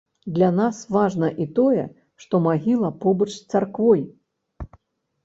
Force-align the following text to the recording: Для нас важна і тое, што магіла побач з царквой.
Для 0.35 0.47
нас 0.59 0.77
важна 0.95 1.27
і 1.43 1.45
тое, 1.59 1.83
што 2.23 2.39
магіла 2.47 2.91
побач 3.05 3.29
з 3.35 3.39
царквой. 3.55 4.01